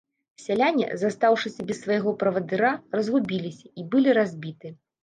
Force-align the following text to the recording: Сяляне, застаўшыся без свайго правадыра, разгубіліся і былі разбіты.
Сяляне, 0.43 0.87
застаўшыся 1.01 1.67
без 1.73 1.83
свайго 1.83 2.15
правадыра, 2.25 2.75
разгубіліся 2.99 3.65
і 3.79 3.91
былі 3.95 4.21
разбіты. 4.23 4.79